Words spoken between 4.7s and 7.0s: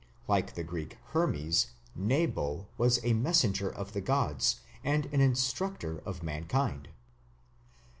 and an instructor of mankind.